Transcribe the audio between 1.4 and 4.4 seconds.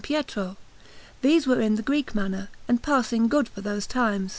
were in the Greek manner, and passing good for those times.